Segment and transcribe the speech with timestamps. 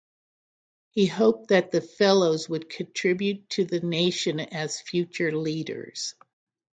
[0.89, 6.15] He hoped that the Fellows would contribute to the nation as future leaders.